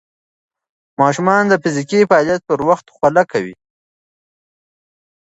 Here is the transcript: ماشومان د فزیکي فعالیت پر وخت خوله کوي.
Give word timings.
ماشومان 1.01 1.43
د 1.47 1.53
فزیکي 1.63 1.99
فعالیت 2.09 2.41
پر 2.49 2.59
وخت 2.69 2.85
خوله 2.95 3.23
کوي. 3.31 3.55